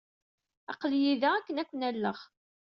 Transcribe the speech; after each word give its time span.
Aql-iyi 0.71 1.13
da 1.21 1.29
akken 1.35 1.61
ad 1.61 1.67
ken-alleɣ. 1.69 2.19